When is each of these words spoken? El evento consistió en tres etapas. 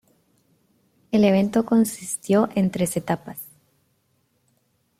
El 1.11 1.23
evento 1.23 1.63
consistió 1.63 2.49
en 2.55 2.71
tres 2.71 2.97
etapas. 2.97 3.37